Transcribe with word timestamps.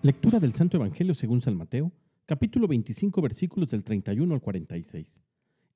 Lectura 0.00 0.38
del 0.38 0.52
Santo 0.52 0.76
Evangelio 0.76 1.12
según 1.12 1.40
San 1.40 1.56
Mateo, 1.56 1.90
capítulo 2.24 2.68
25, 2.68 3.20
versículos 3.20 3.70
del 3.70 3.82
31 3.82 4.32
al 4.32 4.40
46. 4.40 5.20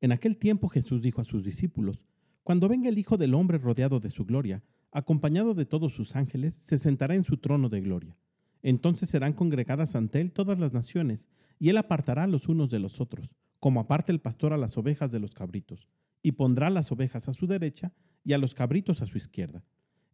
En 0.00 0.12
aquel 0.12 0.36
tiempo 0.36 0.68
Jesús 0.68 1.02
dijo 1.02 1.20
a 1.20 1.24
sus 1.24 1.42
discípulos, 1.42 2.04
Cuando 2.44 2.68
venga 2.68 2.88
el 2.88 2.98
Hijo 2.98 3.16
del 3.16 3.34
Hombre 3.34 3.58
rodeado 3.58 3.98
de 3.98 4.12
su 4.12 4.24
gloria, 4.24 4.62
acompañado 4.92 5.54
de 5.54 5.66
todos 5.66 5.92
sus 5.92 6.14
ángeles, 6.14 6.54
se 6.54 6.78
sentará 6.78 7.16
en 7.16 7.24
su 7.24 7.38
trono 7.38 7.68
de 7.68 7.80
gloria. 7.80 8.16
Entonces 8.62 9.08
serán 9.08 9.32
congregadas 9.32 9.96
ante 9.96 10.20
él 10.20 10.30
todas 10.30 10.60
las 10.60 10.72
naciones, 10.72 11.26
y 11.58 11.70
él 11.70 11.76
apartará 11.76 12.28
los 12.28 12.48
unos 12.48 12.70
de 12.70 12.78
los 12.78 13.00
otros, 13.00 13.34
como 13.58 13.80
aparta 13.80 14.12
el 14.12 14.20
pastor 14.20 14.52
a 14.52 14.56
las 14.56 14.78
ovejas 14.78 15.10
de 15.10 15.18
los 15.18 15.34
cabritos, 15.34 15.88
y 16.22 16.30
pondrá 16.30 16.70
las 16.70 16.92
ovejas 16.92 17.28
a 17.28 17.32
su 17.32 17.48
derecha 17.48 17.92
y 18.22 18.34
a 18.34 18.38
los 18.38 18.54
cabritos 18.54 19.02
a 19.02 19.06
su 19.06 19.18
izquierda. 19.18 19.64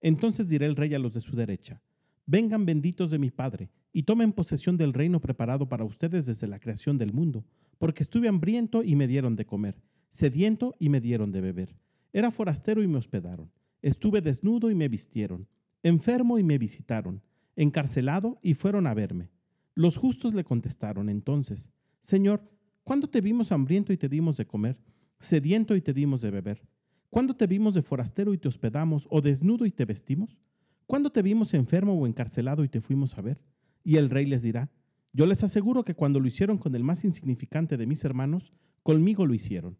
Entonces 0.01 0.49
dirá 0.49 0.65
el 0.65 0.77
rey 0.77 0.95
a 0.95 0.99
los 0.99 1.13
de 1.13 1.21
su 1.21 1.37
derecha, 1.37 1.83
Vengan 2.31 2.67
benditos 2.67 3.11
de 3.11 3.19
mi 3.19 3.31
Padre, 3.31 3.71
y 3.99 4.05
tomen 4.05 4.33
posesión 4.33 4.77
del 4.77 4.93
reino 4.93 5.21
preparado 5.21 5.69
para 5.69 5.83
ustedes 5.83 6.25
desde 6.25 6.47
la 6.47 6.61
creación 6.61 6.99
del 6.99 7.13
mundo, 7.13 7.45
porque 7.79 8.05
estuve 8.05 8.29
hambriento 8.29 8.85
y 8.85 8.95
me 8.95 9.09
dieron 9.09 9.35
de 9.35 9.45
comer, 9.45 9.83
sediento 10.09 10.77
y 10.79 10.89
me 10.89 11.01
dieron 11.01 11.33
de 11.33 11.41
beber. 11.41 11.75
Era 12.13 12.31
forastero 12.31 12.81
y 12.81 12.87
me 12.87 12.99
hospedaron, 12.99 13.51
estuve 13.83 14.21
desnudo 14.21 14.71
y 14.71 14.77
me 14.77 14.87
vistieron, 14.87 15.49
enfermo 15.83 16.39
y 16.39 16.45
me 16.45 16.59
visitaron, 16.59 17.23
encarcelado 17.57 18.39
y 18.41 18.55
fueron 18.55 18.87
a 18.87 18.95
verme. 18.95 19.33
Los 19.75 19.97
justos 19.97 20.33
le 20.33 20.45
contestaron 20.45 21.09
entonces, 21.09 21.69
Señor, 22.01 22.49
¿cuándo 22.85 23.09
te 23.09 23.21
vimos 23.21 23.51
hambriento 23.51 23.93
y 23.93 23.97
te 23.97 24.09
dimos 24.09 24.37
de 24.37 24.47
comer, 24.47 24.79
sediento 25.19 25.75
y 25.75 25.81
te 25.81 25.93
dimos 25.93 26.21
de 26.21 26.31
beber? 26.31 26.63
¿Cuándo 27.11 27.35
te 27.35 27.49
vimos 27.49 27.75
de 27.75 27.83
forastero 27.83 28.33
y 28.33 28.39
te 28.39 28.47
hospedamos, 28.47 29.09
o 29.11 29.21
desnudo 29.21 29.67
y 29.67 29.73
te 29.73 29.85
vestimos? 29.85 30.39
¿Cuándo 30.87 31.11
te 31.11 31.21
vimos 31.21 31.53
enfermo 31.53 31.95
o 31.95 32.07
encarcelado 32.07 32.63
y 32.63 32.69
te 32.69 32.81
fuimos 32.81 33.19
a 33.19 33.23
ver? 33.23 33.41
Y 33.85 33.97
el 33.97 34.11
rey 34.11 34.27
les 34.27 34.43
dirá, 34.43 34.71
yo 35.13 35.27
les 35.27 35.43
aseguro 35.43 35.85
que 35.85 35.95
cuando 35.95 36.21
lo 36.21 36.29
hicieron 36.29 36.59
con 36.59 36.75
el 36.75 36.85
más 36.85 37.05
insignificante 37.05 37.77
de 37.77 37.87
mis 37.87 38.05
hermanos, 38.05 38.53
conmigo 38.83 39.27
lo 39.27 39.35
hicieron. 39.35 39.79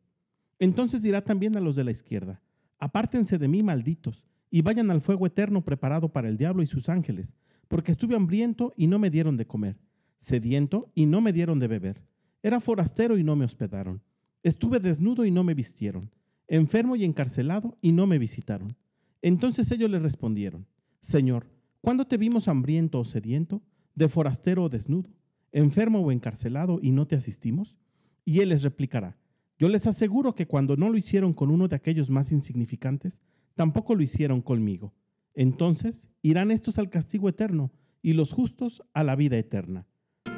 Entonces 0.59 1.03
dirá 1.03 1.23
también 1.23 1.57
a 1.57 1.61
los 1.61 1.77
de 1.77 1.85
la 1.85 1.91
izquierda, 1.91 2.43
apártense 2.79 3.39
de 3.39 3.49
mí, 3.49 3.63
malditos, 3.63 4.25
y 4.51 4.63
vayan 4.63 4.91
al 4.91 5.01
fuego 5.01 5.27
eterno 5.27 5.65
preparado 5.65 6.11
para 6.11 6.29
el 6.29 6.37
diablo 6.37 6.63
y 6.63 6.67
sus 6.67 6.89
ángeles, 6.89 7.35
porque 7.69 7.93
estuve 7.93 8.17
hambriento 8.17 8.73
y 8.77 8.87
no 8.87 8.99
me 8.99 9.11
dieron 9.11 9.37
de 9.37 9.47
comer, 9.47 9.79
sediento 10.19 10.91
y 10.95 11.07
no 11.07 11.21
me 11.21 11.33
dieron 11.33 11.59
de 11.59 11.69
beber, 11.69 12.03
era 12.43 12.61
forastero 12.61 13.19
y 13.19 13.25
no 13.25 13.37
me 13.37 13.45
hospedaron, 13.45 14.03
estuve 14.43 14.81
desnudo 14.81 15.25
y 15.25 15.31
no 15.31 15.45
me 15.45 15.55
vistieron, 15.55 16.11
enfermo 16.47 16.97
y 16.97 17.05
encarcelado 17.05 17.77
y 17.81 17.93
no 17.93 18.07
me 18.07 18.19
visitaron. 18.19 18.75
Entonces 19.21 19.71
ellos 19.71 19.91
le 19.91 19.99
respondieron, 19.99 20.67
Señor, 21.01 21.47
¿cuándo 21.81 22.07
te 22.07 22.17
vimos 22.17 22.49
hambriento 22.49 23.01
o 23.01 23.05
sediento, 23.05 23.63
de 23.99 24.09
forastero 24.09 24.65
o 24.65 24.69
desnudo, 24.69 25.11
enfermo 25.53 26.01
o 26.01 26.13
encarcelado 26.13 26.79
y 26.81 26.93
no 26.93 27.07
te 27.07 27.17
asistimos? 27.17 27.77
Y 28.25 28.41
él 28.41 28.51
les 28.51 28.63
replicará, 28.63 29.17
yo 29.59 29.69
les 29.69 29.89
aseguro 29.89 30.35
que 30.35 30.47
cuando 30.47 30.77
no 30.77 30.89
lo 30.89 30.97
hicieron 30.97 31.33
con 31.33 31.51
uno 31.51 31.67
de 31.67 31.75
aquellos 31.75 32.11
más 32.11 32.31
insignificantes, 32.31 33.21
tampoco 33.55 33.97
lo 33.97 34.03
hicieron 34.03 34.41
conmigo. 34.41 34.95
Entonces 35.35 36.07
irán 36.23 36.53
estos 36.53 36.79
al 36.79 36.91
castigo 36.91 37.29
eterno 37.29 37.73
y 38.01 38.13
los 38.13 38.33
justos 38.33 38.83
a 38.95 39.03
la 39.03 39.17
vida 39.17 39.37
eterna. 39.37 39.87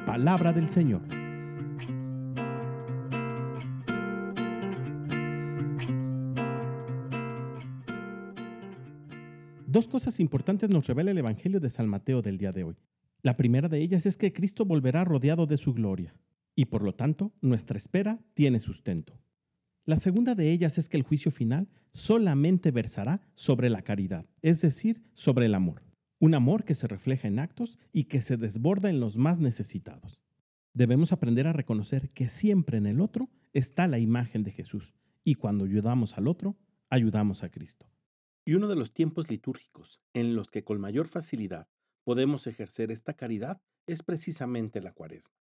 Palabra 0.06 0.54
del 0.54 0.70
Señor. 0.70 1.02
Dos 9.66 9.86
cosas 9.86 10.18
importantes 10.18 10.70
nos 10.70 10.86
revela 10.86 11.10
el 11.10 11.18
Evangelio 11.18 11.60
de 11.60 11.70
San 11.70 11.86
Mateo 11.86 12.22
del 12.22 12.38
día 12.38 12.52
de 12.52 12.64
hoy. 12.64 12.76
La 13.22 13.36
primera 13.36 13.68
de 13.68 13.82
ellas 13.82 14.06
es 14.06 14.16
que 14.16 14.32
Cristo 14.32 14.64
volverá 14.64 15.04
rodeado 15.04 15.46
de 15.46 15.58
su 15.58 15.74
gloria, 15.74 16.14
y 16.54 16.66
por 16.66 16.82
lo 16.82 16.94
tanto 16.94 17.32
nuestra 17.42 17.76
espera 17.76 18.20
tiene 18.34 18.60
sustento. 18.60 19.20
La 19.84 19.96
segunda 19.96 20.34
de 20.34 20.50
ellas 20.50 20.78
es 20.78 20.88
que 20.88 20.96
el 20.96 21.02
juicio 21.02 21.30
final 21.30 21.68
solamente 21.92 22.70
versará 22.70 23.20
sobre 23.34 23.68
la 23.68 23.82
caridad, 23.82 24.26
es 24.40 24.60
decir, 24.60 25.02
sobre 25.14 25.46
el 25.46 25.54
amor. 25.54 25.82
Un 26.18 26.34
amor 26.34 26.64
que 26.64 26.74
se 26.74 26.86
refleja 26.86 27.28
en 27.28 27.38
actos 27.38 27.78
y 27.92 28.04
que 28.04 28.22
se 28.22 28.36
desborda 28.36 28.88
en 28.88 29.00
los 29.00 29.16
más 29.16 29.38
necesitados. 29.38 30.20
Debemos 30.72 31.12
aprender 31.12 31.46
a 31.46 31.52
reconocer 31.52 32.10
que 32.10 32.28
siempre 32.28 32.78
en 32.78 32.86
el 32.86 33.00
otro 33.00 33.28
está 33.52 33.88
la 33.88 33.98
imagen 33.98 34.44
de 34.44 34.52
Jesús, 34.52 34.94
y 35.24 35.34
cuando 35.34 35.64
ayudamos 35.64 36.16
al 36.16 36.28
otro, 36.28 36.56
ayudamos 36.88 37.42
a 37.42 37.50
Cristo. 37.50 37.86
Y 38.44 38.54
uno 38.54 38.68
de 38.68 38.76
los 38.76 38.92
tiempos 38.92 39.28
litúrgicos 39.28 40.00
en 40.14 40.34
los 40.34 40.50
que 40.50 40.64
con 40.64 40.80
mayor 40.80 41.08
facilidad 41.08 41.68
podemos 42.10 42.48
ejercer 42.48 42.90
esta 42.90 43.14
caridad 43.14 43.62
es 43.86 44.02
precisamente 44.02 44.80
la 44.80 44.90
cuaresma. 44.90 45.36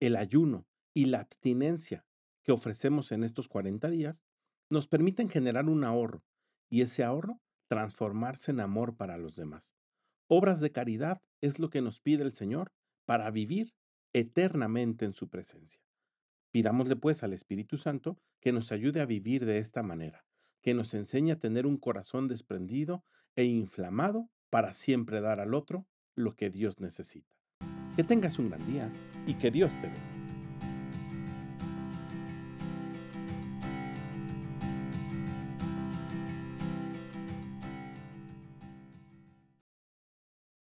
El 0.00 0.16
ayuno 0.16 0.66
y 0.94 1.04
la 1.04 1.20
abstinencia 1.20 2.06
que 2.42 2.52
ofrecemos 2.52 3.12
en 3.12 3.22
estos 3.22 3.50
40 3.50 3.90
días 3.90 4.24
nos 4.70 4.88
permiten 4.88 5.28
generar 5.28 5.66
un 5.66 5.84
ahorro 5.84 6.24
y 6.70 6.80
ese 6.80 7.04
ahorro 7.04 7.42
transformarse 7.68 8.50
en 8.50 8.60
amor 8.60 8.96
para 8.96 9.18
los 9.18 9.36
demás. 9.36 9.74
Obras 10.26 10.62
de 10.62 10.72
caridad 10.72 11.20
es 11.42 11.58
lo 11.58 11.68
que 11.68 11.82
nos 11.82 12.00
pide 12.00 12.22
el 12.22 12.32
Señor 12.32 12.72
para 13.04 13.30
vivir 13.30 13.74
eternamente 14.14 15.04
en 15.04 15.12
su 15.12 15.28
presencia. 15.28 15.82
Pidámosle 16.50 16.96
pues 16.96 17.24
al 17.24 17.34
Espíritu 17.34 17.76
Santo 17.76 18.16
que 18.40 18.52
nos 18.52 18.72
ayude 18.72 19.02
a 19.02 19.04
vivir 19.04 19.44
de 19.44 19.58
esta 19.58 19.82
manera, 19.82 20.24
que 20.62 20.72
nos 20.72 20.94
enseña 20.94 21.34
a 21.34 21.40
tener 21.40 21.66
un 21.66 21.76
corazón 21.76 22.26
desprendido 22.26 23.04
e 23.34 23.44
inflamado 23.44 24.30
para 24.48 24.72
siempre 24.72 25.20
dar 25.20 25.40
al 25.40 25.52
otro 25.52 25.86
lo 26.16 26.34
que 26.34 26.50
Dios 26.50 26.80
necesita. 26.80 27.30
Que 27.94 28.02
tengas 28.02 28.38
un 28.38 28.50
gran 28.50 28.66
día 28.66 28.90
y 29.26 29.34
que 29.34 29.50
Dios 29.50 29.70
te 29.80 29.88
bendiga. 29.88 30.15